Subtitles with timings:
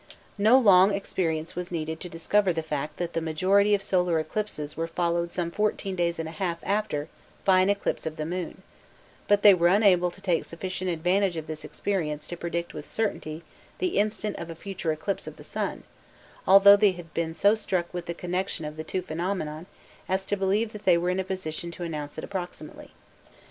[0.39, 4.75] No long experience was needed to discover the fact that the majority of solar eclipses
[4.75, 7.07] were followed some fourteen days and a half after
[7.45, 8.63] by an eclipse of the moon;
[9.27, 13.43] but they were unable to take sufficient advantage of this experience to predict with certainty
[13.77, 15.83] the instant of a future eclipse of the sun,
[16.47, 19.67] although they had been so struck with the connection of the two phenomena
[20.09, 22.89] as to believe that they were in a position to announce it approximately.